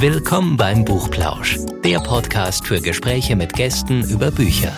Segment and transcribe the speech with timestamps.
[0.00, 4.72] Willkommen beim Buchplausch, der Podcast für Gespräche mit Gästen über Bücher.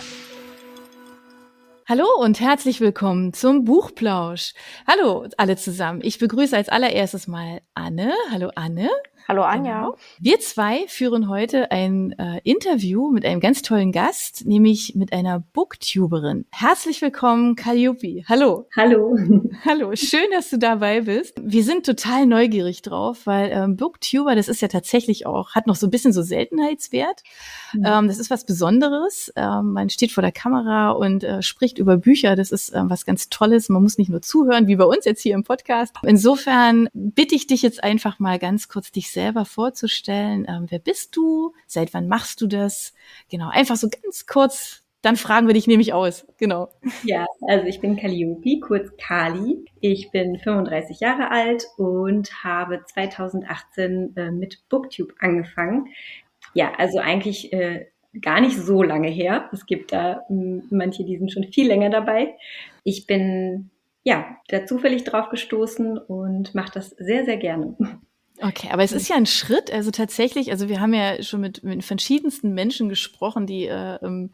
[1.89, 4.53] Hallo und herzlich willkommen zum Buchplausch.
[4.85, 6.01] Hallo alle zusammen.
[6.03, 8.13] Ich begrüße als allererstes mal Anne.
[8.33, 8.91] Hallo Anne.
[9.29, 9.83] Hallo Anja.
[9.83, 9.97] Genau.
[10.19, 15.41] Wir zwei führen heute ein äh, Interview mit einem ganz tollen Gast, nämlich mit einer
[15.41, 16.47] Booktuberin.
[16.51, 18.25] Herzlich willkommen, Calliope.
[18.29, 18.67] Hallo.
[18.75, 19.17] Hallo.
[19.65, 21.41] Hallo, schön, dass du dabei bist.
[21.41, 25.77] Wir sind total neugierig drauf, weil ähm, Booktuber, das ist ja tatsächlich auch, hat noch
[25.77, 27.23] so ein bisschen so Seltenheitswert.
[27.75, 27.85] Mhm.
[27.87, 29.33] Ähm, das ist was Besonderes.
[29.37, 32.35] Ähm, man steht vor der Kamera und äh, spricht über Bücher.
[32.35, 33.69] Das ist ähm, was ganz Tolles.
[33.69, 35.95] Man muss nicht nur zuhören, wie bei uns jetzt hier im Podcast.
[36.03, 40.47] Insofern bitte ich dich jetzt einfach mal ganz kurz, dich selber vorzustellen.
[40.49, 41.55] Ähm, wer bist du?
[41.67, 42.95] Seit wann machst du das?
[43.31, 44.83] Genau, einfach so ganz kurz.
[45.03, 46.27] Dann fragen wir dich nämlich aus.
[46.39, 46.69] Genau.
[47.03, 49.65] Ja, also ich bin Calliope, kurz Kali.
[49.81, 55.89] Ich bin 35 Jahre alt und habe 2018 äh, mit Booktube angefangen.
[56.55, 57.87] Ja, also eigentlich äh,
[58.21, 59.49] gar nicht so lange her.
[59.53, 62.37] Es gibt da manche, die sind schon viel länger dabei.
[62.85, 63.71] Ich bin
[64.05, 67.77] ja da zufällig drauf gestoßen und mache das sehr, sehr gerne.
[68.43, 71.63] Okay, aber es ist ja ein Schritt, also tatsächlich, also wir haben ja schon mit,
[71.63, 74.33] mit verschiedensten Menschen gesprochen, die äh, ähm,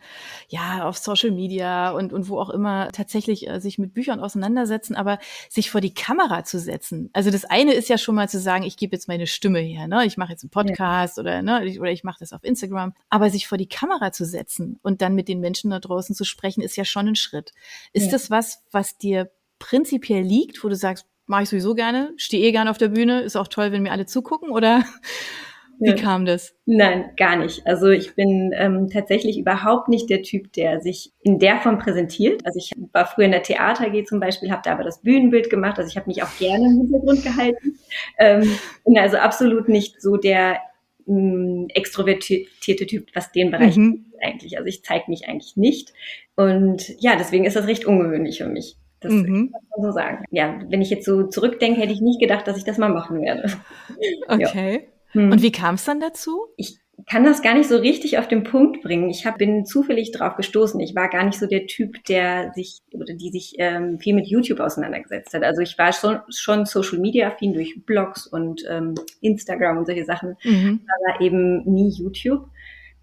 [0.49, 4.97] ja auf Social Media und, und wo auch immer tatsächlich äh, sich mit Büchern auseinandersetzen,
[4.97, 5.19] aber
[5.51, 7.11] sich vor die Kamera zu setzen.
[7.13, 9.89] Also das eine ist ja schon mal zu sagen, ich gebe jetzt meine Stimme her,
[9.89, 10.07] ne?
[10.07, 11.23] Ich mache jetzt einen Podcast ja.
[11.23, 14.79] oder ne, oder ich mache das auf Instagram, aber sich vor die Kamera zu setzen
[14.83, 17.53] und dann mit den Menschen da draußen zu sprechen, ist ja schon ein Schritt.
[17.93, 18.13] Ist ja.
[18.13, 22.53] das was, was dir prinzipiell liegt, wo du sagst, mache ich sowieso gerne, stehe eh
[22.53, 24.83] gerne auf der Bühne, ist auch toll, wenn mir alle zugucken oder
[25.79, 26.57] wie kam das?
[26.67, 27.65] Nein, gar nicht.
[27.67, 32.45] Also ich bin ähm, tatsächlich überhaupt nicht der Typ, der sich in der Form präsentiert.
[32.45, 35.51] Also ich war früher in der Theater AG zum Beispiel, habe da aber das Bühnenbild
[35.51, 35.79] gemacht.
[35.79, 37.79] Also ich habe mich auch gerne im Hintergrund gehalten.
[38.19, 40.59] Ähm, bin also absolut nicht so der
[41.07, 44.07] ähm, extrovertierte Typ, was den Bereich mhm.
[44.21, 44.59] eigentlich.
[44.59, 45.93] Also ich zeige mich eigentlich nicht.
[46.35, 48.77] Und ja, deswegen ist das recht ungewöhnlich für mich.
[49.01, 49.53] Das mhm.
[49.53, 50.25] kann man so sagen.
[50.31, 53.21] Ja, wenn ich jetzt so zurückdenke, hätte ich nicht gedacht, dass ich das mal machen
[53.21, 53.51] werde.
[54.29, 54.75] Okay.
[54.75, 55.21] Ja.
[55.21, 55.33] Hm.
[55.33, 56.47] Und wie kam es dann dazu?
[56.57, 59.09] Ich kann das gar nicht so richtig auf den Punkt bringen.
[59.09, 60.81] Ich hab, bin zufällig drauf gestoßen.
[60.81, 64.27] Ich war gar nicht so der Typ, der sich oder die sich ähm, viel mit
[64.27, 65.45] YouTube auseinandergesetzt hat.
[65.45, 70.05] Also ich war schon, schon Social Media affin durch Blogs und ähm, Instagram und solche
[70.05, 70.81] Sachen, mhm.
[71.07, 72.49] aber eben nie YouTube.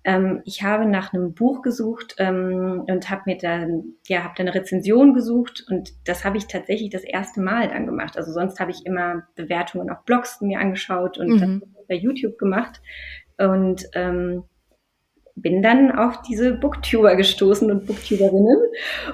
[0.06, 4.48] Ähm, ich habe nach einem Buch gesucht ähm, und habe mir dann, ja, habe dann
[4.48, 8.16] eine Rezension gesucht und das habe ich tatsächlich das erste Mal dann gemacht.
[8.16, 11.64] Also sonst habe ich immer Bewertungen auf Blogs mir angeschaut und mhm.
[11.88, 12.82] bei YouTube gemacht
[13.40, 14.44] und ähm,
[15.36, 18.58] bin dann auf diese Booktuber gestoßen und Booktuberinnen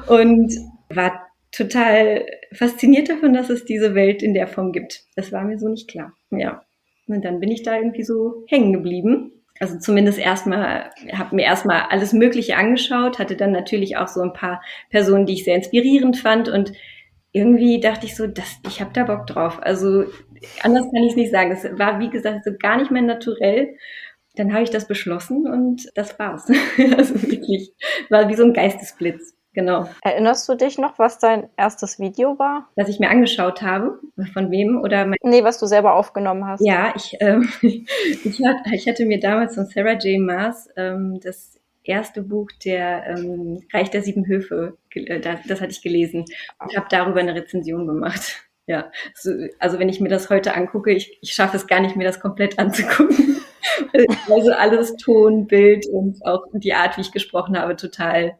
[0.07, 0.53] und
[0.89, 5.05] war total fasziniert davon, dass es diese Welt in der Form gibt.
[5.15, 6.13] Das war mir so nicht klar.
[6.31, 6.63] Ja.
[7.07, 11.83] Und dann bin ich da irgendwie so hängen geblieben also zumindest erstmal, habe mir erstmal
[11.89, 16.17] alles Mögliche angeschaut, hatte dann natürlich auch so ein paar Personen, die ich sehr inspirierend
[16.17, 16.73] fand und
[17.31, 19.59] irgendwie dachte ich so, das, ich habe da Bock drauf.
[19.61, 20.05] Also
[20.63, 21.51] anders kann ich es nicht sagen.
[21.51, 23.77] Es war, wie gesagt, so gar nicht mehr naturell.
[24.35, 26.47] Dann habe ich das beschlossen und das war's.
[26.97, 27.71] also wirklich,
[28.09, 29.35] war wie so ein Geistesblitz.
[29.53, 29.89] Genau.
[30.01, 32.69] Erinnerst du dich noch, was dein erstes Video war?
[32.75, 33.99] Was ich mir angeschaut habe?
[34.33, 34.79] Von wem?
[34.81, 36.61] Oder mein nee, was du selber aufgenommen hast.
[36.65, 40.21] Ja, ich, ähm, ich, hatte, ich hatte mir damals von Sarah J.
[40.21, 45.71] Maas ähm, das erste Buch der ähm, Reich der Sieben Höfe, äh, das, das hatte
[45.71, 46.25] ich gelesen
[46.59, 48.43] und habe darüber eine Rezension gemacht.
[48.67, 51.95] Ja, also, also wenn ich mir das heute angucke, ich, ich schaffe es gar nicht,
[51.95, 53.41] mir das komplett anzugucken.
[54.29, 58.37] also alles Ton, Bild und auch die Art, wie ich gesprochen habe, total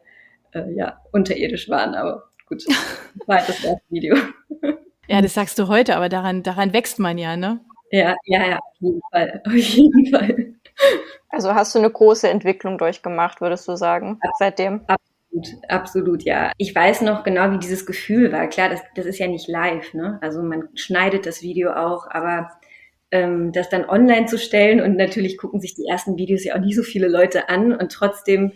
[0.52, 2.64] äh, ja, unterirdisch waren, aber gut,
[3.26, 4.16] war halt das erste Video.
[5.08, 7.60] Ja, das sagst du heute, aber daran, daran wächst man ja, ne?
[7.90, 10.54] Ja, ja, ja, auf jeden Fall, auf jeden Fall.
[11.28, 14.80] Also hast du eine große Entwicklung durchgemacht, würdest du sagen, Ab, seitdem?
[14.86, 16.52] Absolut, absolut, ja.
[16.56, 18.46] Ich weiß noch genau, wie dieses Gefühl war.
[18.46, 20.18] Klar, das, das ist ja nicht live, ne?
[20.22, 22.52] Also man schneidet das Video auch, aber
[23.10, 26.60] ähm, das dann online zu stellen und natürlich gucken sich die ersten Videos ja auch
[26.60, 28.52] nie so viele Leute an und trotzdem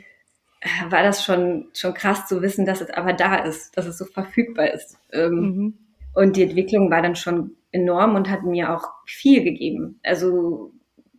[0.91, 4.05] war das schon, schon krass zu wissen, dass es aber da ist, dass es so
[4.05, 4.99] verfügbar ist.
[5.13, 5.79] Ähm, mhm.
[6.15, 10.01] Und die Entwicklung war dann schon enorm und hat mir auch viel gegeben.
[10.03, 10.73] Also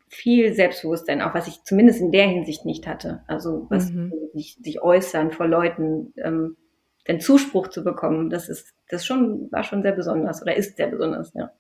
[0.10, 3.24] viel Selbstbewusstsein, auch was ich zumindest in der Hinsicht nicht hatte.
[3.28, 4.12] Also was mhm.
[4.34, 6.58] sich, sich äußern vor Leuten, ähm,
[7.08, 10.88] den Zuspruch zu bekommen, das ist, das schon, war schon sehr besonders oder ist sehr
[10.88, 11.52] besonders, ja.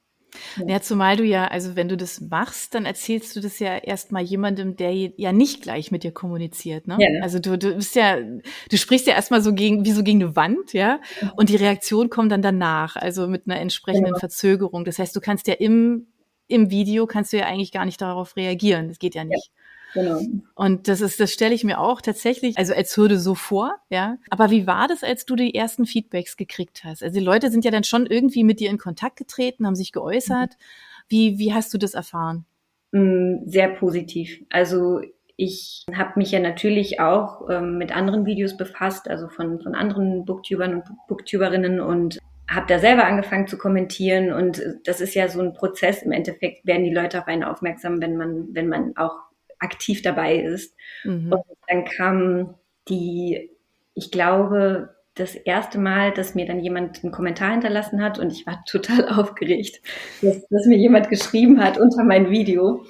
[0.65, 4.23] Ja, zumal du ja, also wenn du das machst, dann erzählst du das ja erstmal
[4.23, 6.87] jemandem, der ja nicht gleich mit dir kommuniziert.
[6.87, 6.97] Ne?
[6.99, 7.21] Ja.
[7.21, 10.35] Also du, du bist ja, du sprichst ja erstmal so gegen, wie so gegen eine
[10.35, 10.99] Wand, ja,
[11.35, 14.19] und die Reaktion kommt dann danach, also mit einer entsprechenden genau.
[14.19, 14.85] Verzögerung.
[14.85, 16.07] Das heißt, du kannst ja im
[16.47, 18.87] im Video kannst du ja eigentlich gar nicht darauf reagieren.
[18.87, 19.51] Das geht ja nicht.
[19.53, 20.21] Ja, genau.
[20.55, 24.17] Und das ist, das stelle ich mir auch tatsächlich, also als Hürde so vor, ja.
[24.29, 27.03] Aber wie war das, als du die ersten Feedbacks gekriegt hast?
[27.03, 29.91] Also die Leute sind ja dann schon irgendwie mit dir in Kontakt getreten, haben sich
[29.91, 30.51] geäußert.
[30.51, 30.63] Mhm.
[31.09, 32.45] Wie, wie hast du das erfahren?
[32.91, 34.43] Mm, sehr positiv.
[34.49, 35.01] Also
[35.37, 40.25] ich habe mich ja natürlich auch ähm, mit anderen Videos befasst, also von, von anderen
[40.25, 42.17] Booktubern und Booktuberinnen und
[42.49, 46.01] habe da selber angefangen zu kommentieren und das ist ja so ein Prozess.
[46.01, 49.26] Im Endeffekt werden die Leute auf einen aufmerksam, wenn man, wenn man auch
[49.59, 50.75] aktiv dabei ist.
[51.03, 51.31] Mhm.
[51.31, 52.55] Und dann kam
[52.89, 53.49] die,
[53.93, 58.45] ich glaube, das erste Mal, dass mir dann jemand einen Kommentar hinterlassen hat und ich
[58.45, 59.81] war total aufgeregt,
[60.21, 62.85] dass, dass mir jemand geschrieben hat unter mein Video.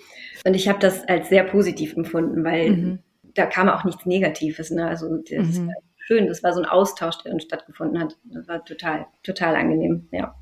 [0.46, 3.00] Und ich habe das als sehr positiv empfunden, weil mhm.
[3.34, 4.72] da kam auch nichts Negatives.
[4.72, 4.88] Ne?
[4.88, 5.68] Also das mhm.
[5.68, 8.18] war schön, das war so ein Austausch, der dann stattgefunden hat.
[8.26, 10.36] Das war total, total angenehm, ja.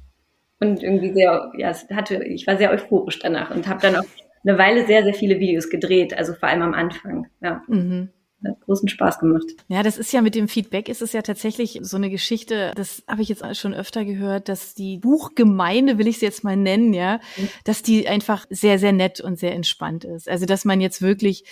[0.60, 4.06] Und irgendwie sehr, ja, hatte, ich war sehr euphorisch danach und habe dann auch
[4.46, 7.62] eine Weile sehr, sehr viele Videos gedreht, also vor allem am Anfang, ja.
[7.68, 8.10] Mhm
[8.46, 9.46] hat großen Spaß gemacht.
[9.68, 13.04] Ja, das ist ja mit dem Feedback ist es ja tatsächlich so eine Geschichte, das
[13.08, 16.94] habe ich jetzt schon öfter gehört, dass die Buchgemeinde, will ich es jetzt mal nennen,
[16.94, 17.50] ja, mhm.
[17.64, 20.30] dass die einfach sehr, sehr nett und sehr entspannt ist.
[20.30, 21.46] Also, dass man jetzt wirklich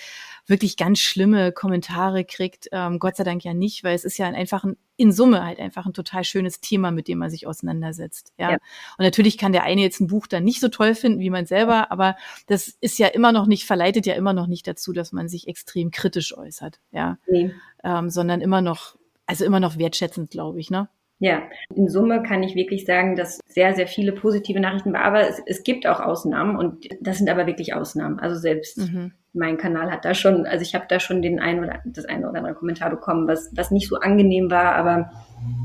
[0.46, 2.68] wirklich ganz schlimme Kommentare kriegt.
[2.72, 5.58] Ähm, Gott sei Dank ja nicht, weil es ist ja einfach ein, in Summe halt
[5.58, 8.32] einfach ein total schönes Thema, mit dem man sich auseinandersetzt.
[8.38, 8.50] Ja?
[8.50, 8.56] ja.
[8.98, 11.46] Und natürlich kann der eine jetzt ein Buch dann nicht so toll finden wie man
[11.46, 15.12] selber, aber das ist ja immer noch nicht, verleitet ja immer noch nicht dazu, dass
[15.12, 16.80] man sich extrem kritisch äußert.
[16.92, 17.18] Ja.
[17.26, 17.54] Nee.
[17.82, 20.88] Ähm, sondern immer noch, also immer noch wertschätzend, glaube ich, ne?
[21.20, 21.42] Ja,
[21.74, 25.40] in Summe kann ich wirklich sagen, dass sehr, sehr viele positive Nachrichten war, aber es,
[25.46, 28.18] es gibt auch Ausnahmen und das sind aber wirklich Ausnahmen.
[28.18, 29.12] Also selbst mhm.
[29.32, 32.28] mein Kanal hat da schon, also ich habe da schon den einen oder das eine
[32.28, 35.12] oder andere Kommentar bekommen, was, was nicht so angenehm war, aber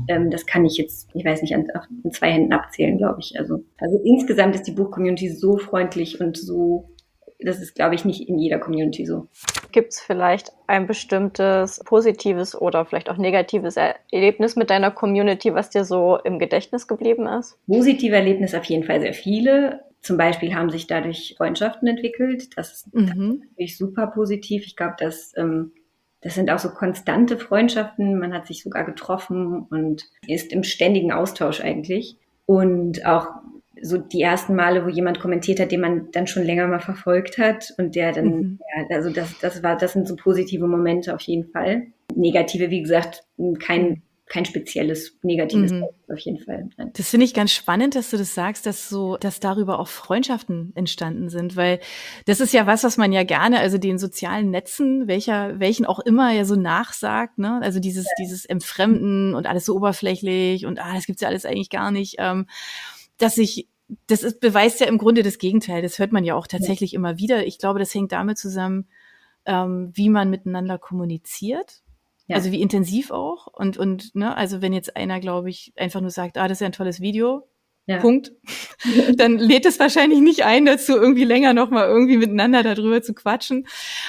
[0.08, 3.38] ähm, das kann ich jetzt, ich weiß nicht, an, an zwei Händen abzählen, glaube ich.
[3.38, 6.90] Also, also insgesamt ist die Buchcommunity so freundlich und so
[7.42, 9.28] das ist, glaube ich, nicht in jeder Community so.
[9.72, 15.70] Gibt es vielleicht ein bestimmtes positives oder vielleicht auch negatives Erlebnis mit deiner Community, was
[15.70, 17.58] dir so im Gedächtnis geblieben ist?
[17.66, 19.80] Positive Erlebnisse auf jeden Fall sehr viele.
[20.02, 22.56] Zum Beispiel haben sich dadurch Freundschaften entwickelt.
[22.56, 23.42] Das ist mhm.
[23.50, 24.64] natürlich super positiv.
[24.66, 25.72] Ich glaube, dass ähm,
[26.22, 28.18] das sind auch so konstante Freundschaften.
[28.18, 32.18] Man hat sich sogar getroffen und ist im ständigen Austausch eigentlich.
[32.46, 33.28] Und auch
[33.82, 37.38] so die ersten Male, wo jemand kommentiert hat, den man dann schon länger mal verfolgt
[37.38, 38.58] hat und der dann, mhm.
[38.76, 41.86] ja, also das, das war, das sind so positive Momente auf jeden Fall.
[42.14, 43.24] Negative, wie gesagt,
[43.60, 45.84] kein, kein spezielles negatives mhm.
[46.08, 46.70] auf jeden Fall.
[46.94, 50.72] Das finde ich ganz spannend, dass du das sagst, dass so, dass darüber auch Freundschaften
[50.76, 51.80] entstanden sind, weil
[52.26, 55.98] das ist ja was, was man ja gerne, also den sozialen Netzen, welcher, welchen auch
[55.98, 57.60] immer ja so nachsagt, ne?
[57.62, 58.12] Also dieses, ja.
[58.20, 62.16] dieses Entfremden und alles so oberflächlich und ah, das gibt's ja alles eigentlich gar nicht.
[62.18, 62.46] Ähm,
[63.22, 63.68] dass ich
[64.06, 65.82] das ist, beweist ja im Grunde das Gegenteil.
[65.82, 66.96] Das hört man ja auch tatsächlich ja.
[66.96, 67.46] immer wieder.
[67.46, 68.86] Ich glaube, das hängt damit zusammen,
[69.46, 71.82] ähm, wie man miteinander kommuniziert.
[72.26, 72.36] Ja.
[72.36, 73.48] Also wie intensiv auch.
[73.48, 76.60] Und, und, ne, also wenn jetzt einer, glaube ich, einfach nur sagt, ah, das ist
[76.60, 77.48] ja ein tolles Video,
[77.90, 77.98] ja.
[77.98, 78.32] Punkt.
[79.16, 83.14] Dann lädt es wahrscheinlich nicht ein, dazu irgendwie länger noch mal irgendwie miteinander darüber zu
[83.14, 83.66] quatschen.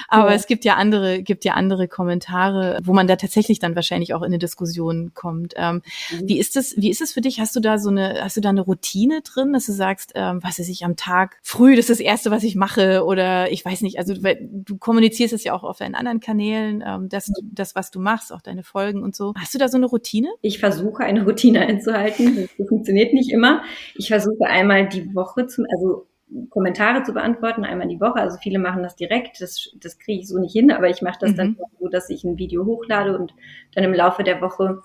[0.07, 0.35] Aber ja.
[0.35, 4.21] es gibt ja andere, gibt ja andere Kommentare, wo man da tatsächlich dann wahrscheinlich auch
[4.21, 5.53] in eine Diskussion kommt.
[5.57, 5.81] Ähm,
[6.11, 6.27] mhm.
[6.27, 7.39] Wie ist es, wie ist es für dich?
[7.39, 10.39] Hast du da so eine, hast du da eine Routine drin, dass du sagst, ähm,
[10.43, 13.65] was weiß ich, am Tag früh, das ist das erste, was ich mache oder ich
[13.65, 17.29] weiß nicht, also weil du kommunizierst es ja auch auf deinen anderen Kanälen, ähm, das,
[17.29, 17.49] mhm.
[17.51, 19.33] das, was du machst, auch deine Folgen und so.
[19.37, 20.29] Hast du da so eine Routine?
[20.41, 22.49] Ich versuche eine Routine einzuhalten.
[22.57, 23.63] Das funktioniert nicht immer.
[23.95, 26.07] Ich versuche einmal die Woche zu, also
[26.49, 28.15] Kommentare zu beantworten, einmal die Woche.
[28.15, 31.19] Also viele machen das direkt, das, das kriege ich so nicht hin, aber ich mache
[31.19, 31.35] das mhm.
[31.35, 33.33] dann so, dass ich ein Video hochlade und
[33.75, 34.81] dann im Laufe der Woche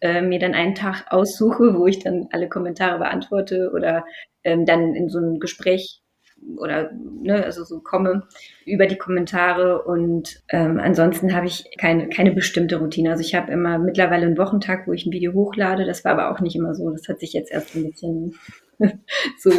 [0.00, 4.04] äh, mir dann einen Tag aussuche, wo ich dann alle Kommentare beantworte oder
[4.44, 6.02] ähm, dann in so ein Gespräch
[6.56, 8.26] oder ne, also so komme
[8.64, 13.10] über die Kommentare und ähm, ansonsten habe ich keine, keine bestimmte Routine.
[13.10, 15.84] Also ich habe immer mittlerweile einen Wochentag, wo ich ein Video hochlade.
[15.84, 16.90] Das war aber auch nicht immer so.
[16.90, 18.34] Das hat sich jetzt erst ein bisschen
[19.38, 19.50] so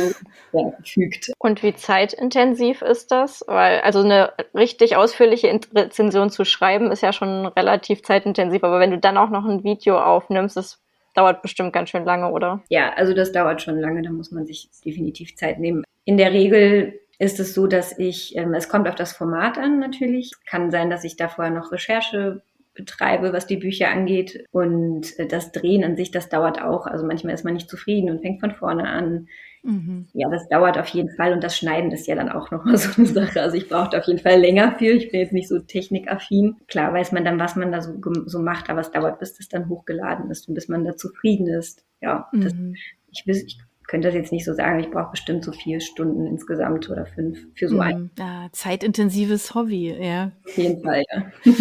[0.53, 1.31] ja, gefügt.
[1.39, 3.43] Und wie zeitintensiv ist das?
[3.47, 8.91] Weil also eine richtig ausführliche Rezension zu schreiben ist ja schon relativ zeitintensiv, aber wenn
[8.91, 10.81] du dann auch noch ein Video aufnimmst, das
[11.15, 12.63] dauert bestimmt ganz schön lange, oder?
[12.69, 15.83] Ja, also das dauert schon lange, da muss man sich definitiv Zeit nehmen.
[16.05, 19.79] In der Regel ist es so, dass ich, ähm, es kommt auf das Format an
[19.79, 20.31] natürlich.
[20.45, 22.41] Kann sein, dass ich da vorher noch Recherche
[22.73, 24.45] betreibe, was die Bücher angeht.
[24.51, 26.87] Und äh, das Drehen an sich, das dauert auch.
[26.87, 29.27] Also manchmal ist man nicht zufrieden und fängt von vorne an.
[29.63, 30.07] Mhm.
[30.13, 31.33] Ja, das dauert auf jeden Fall.
[31.33, 33.41] Und das Schneiden ist ja dann auch nochmal so eine Sache.
[33.41, 34.91] Also ich brauchte auf jeden Fall länger für.
[34.93, 36.55] Ich bin jetzt nicht so technikaffin.
[36.67, 39.49] Klar weiß man dann, was man da so, so macht, aber es dauert, bis das
[39.49, 41.83] dann hochgeladen ist und bis man da zufrieden ist.
[42.01, 42.75] Ja, das, mhm.
[43.11, 46.89] ich, ich könnte das jetzt nicht so sagen, ich brauche bestimmt so vier Stunden insgesamt
[46.91, 48.11] oder fünf für so ein.
[48.19, 50.31] Ja, zeitintensives Hobby, ja.
[50.45, 51.23] Auf jeden Fall, ja.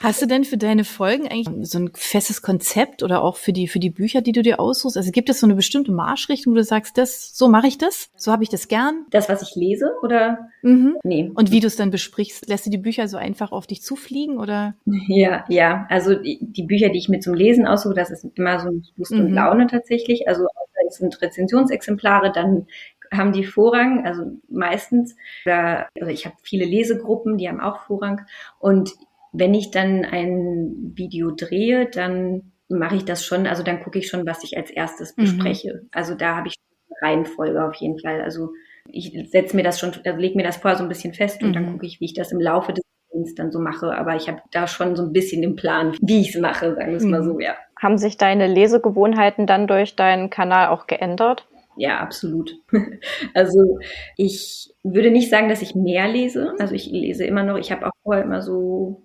[0.00, 3.66] Hast du denn für deine Folgen eigentlich so ein festes Konzept oder auch für die,
[3.66, 4.96] für die Bücher, die du dir aussuchst?
[4.96, 8.08] Also gibt es so eine bestimmte Marschrichtung, wo du sagst, das, so mache ich das,
[8.14, 9.06] so habe ich das gern?
[9.10, 10.38] Das, was ich lese oder?
[10.62, 10.96] Mhm.
[11.02, 11.32] Nee.
[11.34, 14.38] Und wie du es dann besprichst, lässt du die Bücher so einfach auf dich zufliegen
[14.38, 14.74] oder?
[15.08, 15.86] Ja, ja.
[15.88, 19.12] Also die, die Bücher, die ich mir zum Lesen aussuche, das ist immer so Lust
[19.12, 19.34] und Mhm.
[19.34, 20.28] Laune tatsächlich.
[20.28, 20.46] Also
[20.88, 22.66] es sind Rezensionsexemplare, dann
[23.12, 25.16] haben die Vorrang, also meistens.
[25.46, 28.22] Oder, also ich habe viele Lesegruppen, die haben auch Vorrang.
[28.58, 28.90] Und
[29.32, 34.08] wenn ich dann ein Video drehe, dann mache ich das schon, also dann gucke ich
[34.08, 35.22] schon, was ich als erstes Mhm.
[35.22, 35.82] bespreche.
[35.92, 36.56] Also da habe ich
[37.00, 38.20] Reihenfolge auf jeden Fall.
[38.20, 38.50] Also
[38.90, 41.54] ich setze mir das schon, also lege mir das vorher so ein bisschen fest und
[41.54, 41.72] dann Mhm.
[41.72, 43.94] gucke ich, wie ich das im Laufe des Lebens dann so mache.
[43.96, 46.90] Aber ich habe da schon so ein bisschen den Plan, wie ich es mache, sagen
[46.90, 47.24] wir es mal Mhm.
[47.24, 47.54] so, ja.
[47.80, 51.46] Haben sich deine Lesegewohnheiten dann durch deinen Kanal auch geändert?
[51.76, 52.54] Ja, absolut.
[53.34, 53.78] Also
[54.16, 56.54] ich würde nicht sagen, dass ich mehr lese.
[56.58, 59.02] Also ich lese immer noch, ich habe auch vorher immer so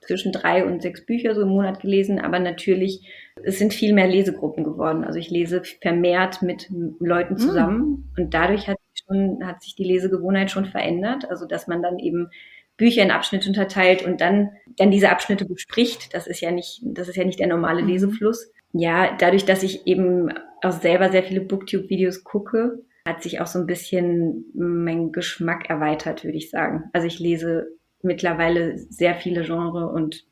[0.00, 3.06] zwischen drei und sechs Bücher so im Monat gelesen, aber natürlich,
[3.44, 5.04] es sind viel mehr Lesegruppen geworden.
[5.04, 7.38] Also ich lese vermehrt mit Leuten Mm.
[7.38, 11.30] zusammen und dadurch hat sich, schon, hat sich die Lesegewohnheit schon verändert.
[11.30, 12.30] Also dass man dann eben
[12.78, 16.14] Bücher in Abschnitte unterteilt und dann, dann diese Abschnitte bespricht.
[16.14, 17.88] Das ist ja nicht, das ist ja nicht der normale Mhm.
[17.88, 18.50] Lesefluss.
[18.72, 20.32] Ja, dadurch, dass ich eben
[20.62, 26.24] auch selber sehr viele Booktube-Videos gucke, hat sich auch so ein bisschen mein Geschmack erweitert,
[26.24, 26.84] würde ich sagen.
[26.92, 27.68] Also ich lese
[28.02, 30.24] mittlerweile sehr viele Genres und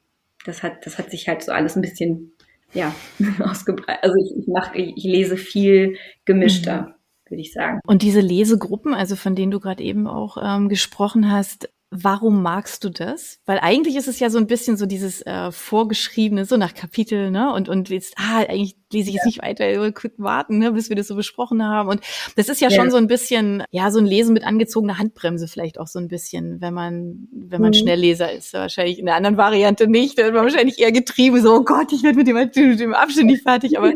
[0.45, 2.33] das hat, das hat sich halt so alles ein bisschen,
[2.75, 2.95] ja,
[3.43, 4.05] ausgebreitet.
[4.05, 6.95] Also ich, ich mache, ich, ich lese viel gemischter,
[7.29, 7.81] würde ich sagen.
[7.87, 12.83] Und diese Lesegruppen, also von denen du gerade eben auch ähm, gesprochen hast, warum magst
[12.85, 13.39] du das?
[13.47, 17.31] Weil eigentlich ist es ja so ein bisschen so dieses äh, vorgeschriebene, so nach Kapitel,
[17.31, 17.53] ne?
[17.53, 20.97] Und und jetzt, ah, eigentlich lese ich jetzt nicht weiter, kurz warten, ne, bis wir
[20.97, 21.89] das so besprochen haben.
[21.89, 22.01] Und
[22.37, 22.77] das ist ja, Ja.
[22.77, 26.09] schon so ein bisschen, ja, so ein Lesen mit angezogener Handbremse vielleicht auch so ein
[26.09, 27.75] bisschen, wenn man, wenn man Mhm.
[27.75, 28.53] Schnellleser ist.
[28.53, 30.19] Wahrscheinlich in der anderen Variante nicht.
[30.19, 32.37] Da wird man wahrscheinlich eher getrieben, so, oh Gott, ich werde mit dem,
[32.69, 33.79] mit dem Abschnitt nicht fertig.
[33.79, 33.93] Aber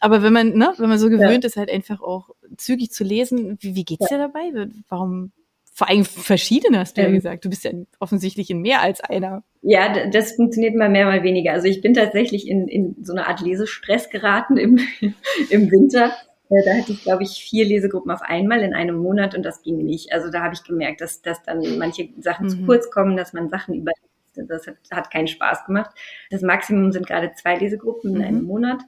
[0.00, 3.56] aber wenn man, ne, wenn man so gewöhnt ist, halt einfach auch zügig zu lesen,
[3.60, 4.50] wie, wie geht's dir dabei?
[4.88, 5.30] Warum?
[5.74, 7.14] Vor allem verschiedene hast du ja Ähm.
[7.14, 7.44] gesagt.
[7.44, 9.42] Du bist ja offensichtlich in mehr als einer.
[9.62, 11.52] Ja, das funktioniert mal mehr, mal weniger.
[11.52, 14.78] Also ich bin tatsächlich in, in so eine Art Lesestress geraten im,
[15.50, 16.12] im Winter.
[16.50, 19.62] Äh, Da hatte ich, glaube ich, vier Lesegruppen auf einmal in einem Monat und das
[19.62, 20.12] ging nicht.
[20.12, 22.66] Also da habe ich gemerkt, dass, dass dann manche Sachen zu Mhm.
[22.66, 24.02] kurz kommen, dass man Sachen überliest.
[24.34, 25.90] Das hat, hat keinen Spaß gemacht.
[26.30, 28.24] Das Maximum sind gerade zwei Lesegruppen in Mhm.
[28.24, 28.80] einem Monat.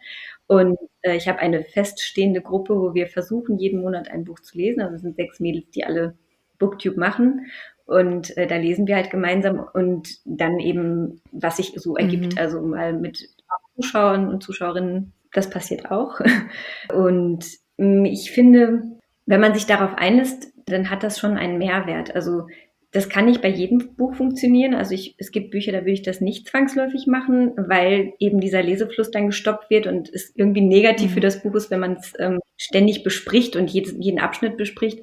[0.47, 4.59] Und äh, ich habe eine feststehende Gruppe, wo wir versuchen, jeden Monat ein Buch zu
[4.59, 4.81] lesen.
[4.83, 6.14] Also es sind sechs Mädels, die alle
[6.59, 7.47] Booktube machen.
[7.87, 12.39] Und äh, da lesen wir halt gemeinsam und dann eben, was sich so ergibt, Mhm.
[12.39, 13.29] also mal mit
[13.77, 16.21] Zuschauern und Zuschauerinnen, das passiert auch.
[16.95, 17.45] Und
[17.77, 18.83] mh, ich finde,
[19.27, 22.15] wenn man sich darauf einlässt, dann hat das schon einen Mehrwert.
[22.15, 22.47] Also
[22.93, 24.75] das kann nicht bei jedem Buch funktionieren.
[24.75, 28.63] Also ich, es gibt Bücher, da würde ich das nicht zwangsläufig machen, weil eben dieser
[28.63, 31.15] Lesefluss dann gestoppt wird und es irgendwie negativ Mhm.
[31.15, 35.01] für das Buch ist, wenn man es ähm, ständig bespricht und jedes, jeden Abschnitt bespricht.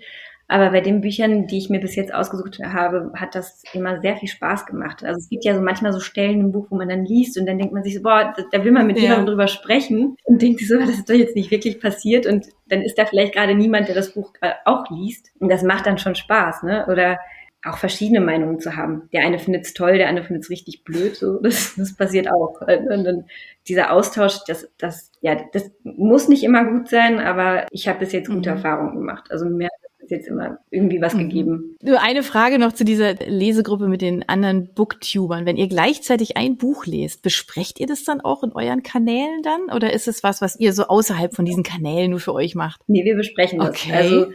[0.52, 4.18] Aber bei den Büchern, die ich mir bis jetzt ausgesucht habe, hat das immer sehr
[4.18, 5.02] viel Spaß gemacht.
[5.02, 7.46] Also es gibt ja so manchmal so Stellen im Buch, wo man dann liest und
[7.46, 9.04] dann denkt man sich so, boah, da, will man mit Ja.
[9.04, 12.48] jemandem drüber sprechen und denkt sich so, das ist doch jetzt nicht wirklich passiert und
[12.68, 15.32] dann ist da vielleicht gerade niemand, der das Buch äh, auch liest.
[15.40, 16.86] Und das macht dann schon Spaß, ne?
[16.90, 17.18] Oder
[17.64, 19.08] auch verschiedene Meinungen zu haben.
[19.14, 21.16] Der eine findet es toll, der andere findet es richtig blöd.
[21.16, 22.60] So, das, das passiert auch.
[22.62, 23.26] Und dann
[23.68, 28.12] dieser Austausch, das, das, ja, das muss nicht immer gut sein, aber ich habe bis
[28.12, 28.58] jetzt gute Mhm.
[28.58, 29.26] Erfahrungen gemacht.
[29.30, 29.70] Also mir
[30.12, 31.20] jetzt immer irgendwie was Mhm.
[31.30, 31.78] gegeben.
[31.82, 35.46] Nur eine Frage noch zu dieser Lesegruppe mit den anderen Booktubern.
[35.46, 39.76] Wenn ihr gleichzeitig ein Buch lest, besprecht ihr das dann auch in euren Kanälen dann?
[39.76, 42.82] Oder ist es was, was ihr so außerhalb von diesen Kanälen nur für euch macht?
[42.88, 43.70] Nee, wir besprechen das.
[43.70, 43.94] Okay.
[43.94, 44.28] Also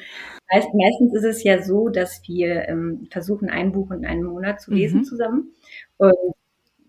[0.53, 4.61] meist, meistens ist es ja so, dass wir ähm, versuchen, ein Buch in einem Monat
[4.61, 5.05] zu lesen Mhm.
[5.05, 5.53] zusammen.
[5.99, 6.15] Und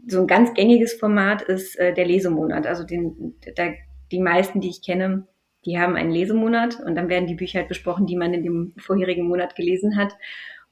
[0.08, 2.66] so ein ganz gängiges Format ist äh, der Lesemonat.
[2.66, 3.70] Also den, da,
[4.12, 5.28] die meisten, die ich kenne,
[5.68, 8.74] die haben einen Lesemonat und dann werden die Bücher halt besprochen, die man in dem
[8.78, 10.14] vorherigen Monat gelesen hat.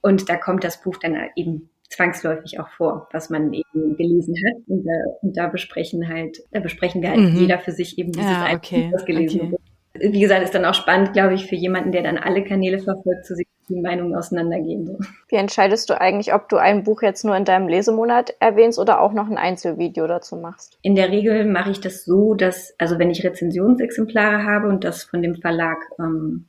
[0.02, 4.64] Und da kommt das Buch dann eben zwangsläufig auch vor, was man eben gelesen hat.
[4.68, 7.36] Und da, und da besprechen halt, da besprechen wir halt Mhm.
[7.36, 9.52] jeder für sich eben dieses Ja, eine okay, Buch, das gelesen okay.
[9.52, 10.14] wurde.
[10.14, 13.26] Wie gesagt, ist dann auch spannend, glaube ich, für jemanden, der dann alle Kanäle verfolgt,
[13.26, 14.86] zu sehen, die Meinungen auseinandergehen.
[14.86, 14.98] So.
[15.30, 19.02] Wie entscheidest du eigentlich, ob du ein Buch jetzt nur in deinem Lesemonat erwähnst oder
[19.02, 20.78] auch noch ein Einzelvideo dazu machst?
[20.82, 25.04] In der Regel mache ich das so, dass, also wenn ich Rezensionsexemplare habe und das
[25.04, 26.46] von dem Verlag ähm,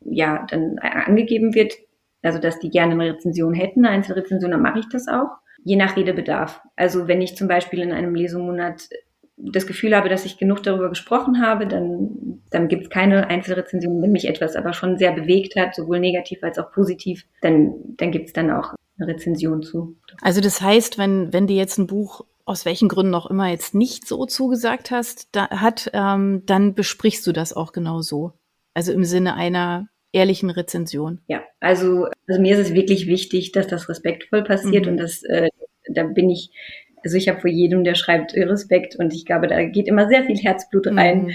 [0.00, 1.74] ja dann angegeben wird,
[2.22, 5.28] also dass die gerne eine Rezension hätten, eine Einzelrezension, dann mache ich das auch.
[5.62, 6.60] Je nach Redebedarf.
[6.76, 8.88] Also wenn ich zum Beispiel in einem Lesemonat
[9.42, 14.02] das Gefühl habe, dass ich genug darüber gesprochen habe, dann, dann gibt es keine Einzelrezension.
[14.02, 18.10] Wenn mich etwas aber schon sehr bewegt hat, sowohl negativ als auch positiv, dann, dann
[18.10, 19.96] gibt es dann auch eine Rezension zu.
[20.20, 23.74] Also das heißt, wenn, wenn dir jetzt ein Buch aus welchen Gründen auch immer jetzt
[23.74, 28.32] nicht so zugesagt hast, da, hat, ähm, dann besprichst du das auch genau so.
[28.74, 31.20] Also im Sinne einer ehrlichen Rezension.
[31.28, 34.92] Ja, also, also mir ist es wirklich wichtig, dass das respektvoll passiert mhm.
[34.92, 35.48] und das, äh,
[35.88, 36.50] da bin ich,
[37.04, 40.24] also ich habe vor jedem, der schreibt, Respekt und ich glaube, da geht immer sehr
[40.24, 41.24] viel Herzblut rein.
[41.24, 41.30] Mhm.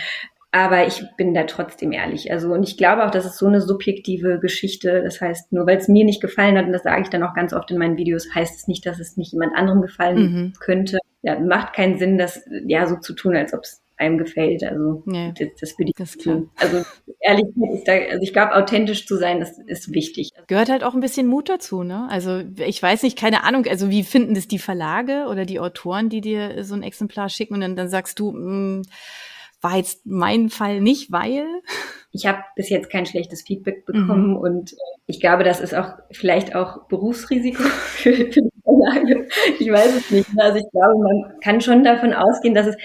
[0.51, 2.31] Aber ich bin da trotzdem ehrlich.
[2.31, 5.03] Also, und ich glaube auch, das ist so eine subjektive Geschichte.
[5.03, 7.33] Das heißt, nur weil es mir nicht gefallen hat, und das sage ich dann auch
[7.33, 10.53] ganz oft in meinen Videos, heißt es nicht, dass es nicht jemand anderem gefallen mhm.
[10.61, 10.99] könnte.
[11.23, 14.63] Ja, macht keinen Sinn, das ja so zu tun, als ob es einem gefällt.
[14.63, 16.49] Also ja, das, das würde ich das tun.
[16.57, 16.83] Also
[17.19, 17.45] ehrlich
[17.85, 20.31] da, also ich glaube, authentisch zu sein, das ist wichtig.
[20.47, 22.07] Gehört halt auch ein bisschen Mut dazu, ne?
[22.09, 26.09] Also ich weiß nicht, keine Ahnung, also wie finden das die Verlage oder die Autoren,
[26.09, 28.81] die dir so ein Exemplar schicken und dann, dann sagst du, mh, mm,
[29.61, 31.45] war jetzt mein Fall nicht, weil
[32.11, 34.37] ich habe bis jetzt kein schlechtes Feedback bekommen mhm.
[34.37, 34.75] und äh,
[35.07, 39.27] ich glaube, das ist auch vielleicht auch Berufsrisiko für, für die Verlage.
[39.59, 40.29] Ich weiß es nicht.
[40.37, 42.77] Also ich glaube, man kann schon davon ausgehen, dass es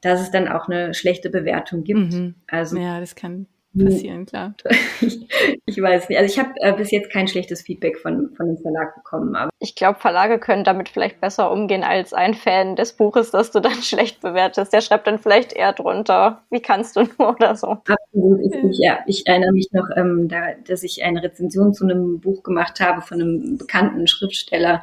[0.00, 2.12] dass es dann auch eine schlechte Bewertung gibt.
[2.12, 2.34] Mhm.
[2.46, 3.46] Also ja, das kann
[3.78, 4.54] passieren, klar.
[5.00, 5.28] ich,
[5.66, 6.18] ich weiß nicht.
[6.18, 9.36] Also ich habe äh, bis jetzt kein schlechtes Feedback von, von dem Verlag bekommen.
[9.36, 13.50] Aber ich glaube, Verlage können damit vielleicht besser umgehen als ein Fan des Buches, das
[13.50, 14.72] du dann schlecht bewertest.
[14.72, 17.78] Der schreibt dann vielleicht eher drunter, wie kannst du nur oder so.
[17.86, 18.40] Absolut.
[18.42, 22.20] Ich, ich, ja, ich erinnere mich noch, ähm, da, dass ich eine Rezension zu einem
[22.20, 24.82] Buch gemacht habe von einem bekannten Schriftsteller.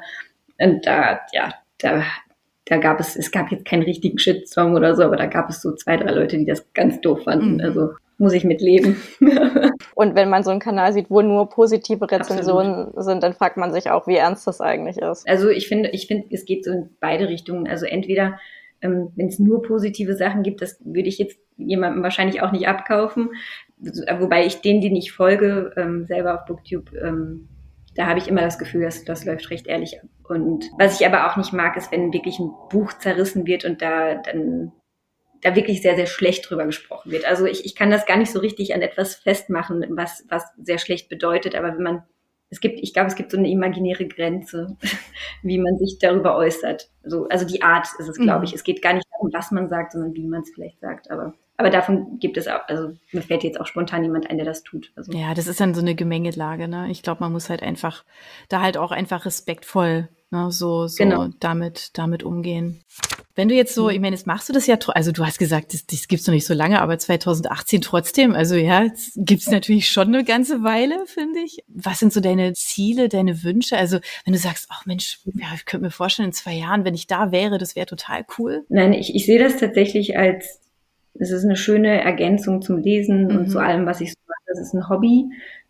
[0.60, 2.04] Und da, ja, da
[2.70, 5.62] da gab es, es gab jetzt keinen richtigen Shitstorm oder so, aber da gab es
[5.62, 7.56] so zwei, drei Leute, die das ganz doof fanden.
[7.56, 7.62] Mhm.
[7.62, 8.98] Also muss ich mit leben.
[9.96, 13.04] Und wenn man so einen Kanal sieht, wo nur positive Rezensionen Absolut.
[13.04, 15.28] sind, dann fragt man sich auch, wie ernst das eigentlich ist.
[15.28, 17.68] Also ich finde, ich finde, es geht so in beide Richtungen.
[17.68, 18.40] Also entweder,
[18.82, 22.68] ähm, wenn es nur positive Sachen gibt, das würde ich jetzt jemandem wahrscheinlich auch nicht
[22.68, 23.30] abkaufen.
[24.20, 27.48] Wobei ich denen, die ich folge, ähm, selber auf Booktube ähm,
[27.98, 30.08] da habe ich immer das Gefühl, dass das läuft recht ehrlich ab.
[30.30, 33.82] Und was ich aber auch nicht mag, ist, wenn wirklich ein Buch zerrissen wird und
[33.82, 34.72] da dann
[35.42, 37.26] da wirklich sehr, sehr schlecht drüber gesprochen wird.
[37.26, 40.78] Also ich, ich kann das gar nicht so richtig an etwas festmachen, was, was sehr
[40.78, 42.04] schlecht bedeutet, aber wenn man,
[42.50, 44.78] es gibt, ich glaube, es gibt so eine imaginäre Grenze,
[45.44, 46.90] wie man sich darüber äußert.
[47.04, 48.44] Also, also die Art ist es, glaube mhm.
[48.46, 48.54] ich.
[48.54, 51.12] Es geht gar nicht darum, was man sagt, sondern wie man es vielleicht sagt.
[51.12, 54.46] Aber aber davon gibt es auch, also mir fällt jetzt auch spontan jemand ein, der
[54.46, 54.92] das tut.
[54.96, 55.12] Also.
[55.12, 56.90] Ja, das ist dann so eine Gemengelage, ne?
[56.92, 58.06] Ich glaube, man muss halt einfach,
[58.48, 61.30] da halt auch einfach respektvoll, ne, so, so genau.
[61.40, 62.84] damit, damit umgehen.
[63.34, 65.74] Wenn du jetzt so, ich meine, jetzt machst du das ja, also du hast gesagt,
[65.74, 70.08] das, das gibt's noch nicht so lange, aber 2018 trotzdem, also ja, gibt's natürlich schon
[70.08, 71.64] eine ganze Weile, finde ich.
[71.68, 73.78] Was sind so deine Ziele, deine Wünsche?
[73.78, 76.96] Also wenn du sagst, ach Mensch, ja, ich könnte mir vorstellen, in zwei Jahren, wenn
[76.96, 78.66] ich da wäre, das wäre total cool.
[78.70, 80.60] Nein, ich, ich sehe das tatsächlich als
[81.20, 83.38] es ist eine schöne Ergänzung zum Lesen mhm.
[83.38, 84.38] und zu allem, was ich so mache.
[84.48, 85.26] Das ist ein Hobby.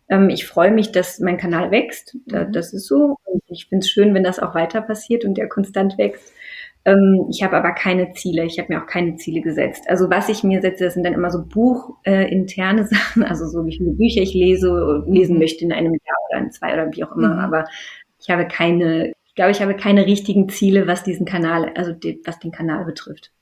[0.08, 2.16] Ähm, ich freue mich, dass mein Kanal wächst.
[2.26, 2.52] Mhm.
[2.52, 3.16] das ist so.
[3.24, 6.32] Und ich finde es schön, wenn das auch weiter passiert und der konstant wächst.
[6.84, 8.44] Ähm, ich habe aber keine Ziele.
[8.44, 9.84] Ich habe mir auch keine Ziele gesetzt.
[9.88, 13.66] Also was ich mir setze, das sind dann immer so buchinterne äh, Sachen, also so
[13.66, 15.40] wie viele Bücher ich lese, lesen mhm.
[15.40, 17.34] möchte in einem Jahr oder in zwei oder wie auch immer.
[17.34, 17.40] Mhm.
[17.40, 17.64] Aber
[18.20, 22.20] ich habe keine, ich glaube, ich habe keine richtigen Ziele, was diesen Kanal, also die,
[22.24, 23.32] was den Kanal betrifft.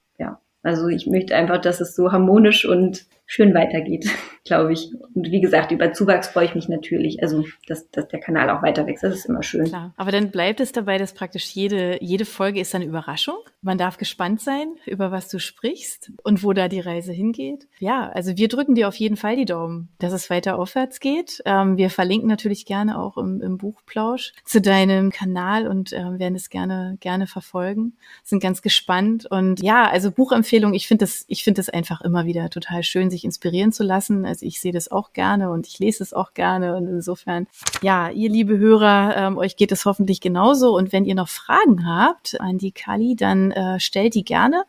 [0.67, 4.09] Also ich möchte einfach, dass es so harmonisch und schön weitergeht,
[4.45, 4.93] glaube ich.
[5.15, 7.23] Und wie gesagt, über Zuwachs freue ich mich natürlich.
[7.23, 9.67] Also, dass, dass der Kanal auch weiter wächst, das ist immer schön.
[9.67, 9.93] Klar.
[9.97, 13.37] Aber dann bleibt es dabei, dass praktisch jede, jede Folge ist eine Überraschung.
[13.63, 17.67] Man darf gespannt sein, über was du sprichst und wo da die Reise hingeht.
[17.81, 21.43] Ja, also wir drücken dir auf jeden Fall die Daumen, dass es weiter aufwärts geht.
[21.45, 26.37] Ähm, wir verlinken natürlich gerne auch im, im Buchplausch zu deinem Kanal und äh, werden
[26.37, 27.97] es gerne, gerne verfolgen.
[28.23, 29.27] Sind ganz gespannt.
[29.29, 33.11] Und ja, also Buchempfehlung, ich finde das, ich finde das einfach immer wieder total schön,
[33.17, 34.25] sich inspirieren zu lassen.
[34.25, 36.77] Also ich sehe das auch gerne und ich lese es auch gerne.
[36.77, 37.47] Und insofern,
[37.83, 40.77] ja, ihr liebe Hörer, ähm, euch geht es hoffentlich genauso.
[40.77, 44.65] Und wenn ihr noch Fragen habt an die Kali, dann äh, stellt die gerne.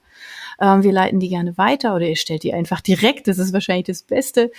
[0.59, 3.27] Ähm, wir leiten die gerne weiter oder ihr stellt die einfach direkt.
[3.27, 4.51] Das ist wahrscheinlich das Beste.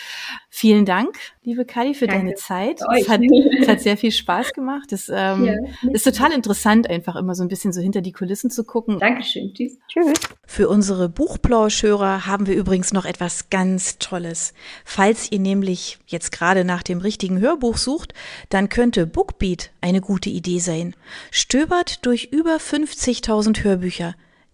[0.48, 2.24] Vielen Dank, liebe Kali, für Danke.
[2.24, 2.80] deine Zeit.
[2.98, 3.20] Es hat,
[3.60, 4.92] es hat, sehr viel Spaß gemacht.
[4.92, 5.54] Es ähm, ja,
[5.90, 8.98] ist total interessant, einfach immer so ein bisschen so hinter die Kulissen zu gucken.
[8.98, 9.52] Dankeschön.
[9.54, 9.78] Tschüss.
[9.88, 10.12] Tschüss.
[10.46, 14.54] Für unsere Buchplauschhörer haben wir übrigens noch etwas ganz Tolles.
[14.84, 18.14] Falls ihr nämlich jetzt gerade nach dem richtigen Hörbuch sucht,
[18.48, 20.94] dann könnte Bookbeat eine gute Idee sein.
[21.30, 24.14] Stöbert durch über 50.000 Hörbücher